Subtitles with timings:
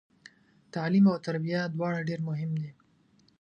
[0.73, 2.71] تعلیم او تربیه دواړه ډیر مهم دي